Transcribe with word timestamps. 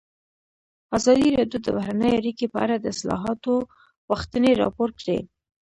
ازادي 0.97 1.27
راډیو 1.39 1.59
د 1.63 1.67
بهرنۍ 1.77 2.11
اړیکې 2.19 2.45
په 2.53 2.57
اړه 2.65 2.75
د 2.79 2.85
اصلاحاتو 2.95 3.53
غوښتنې 4.07 4.51
راپور 4.61 4.89
کړې. 4.99 5.19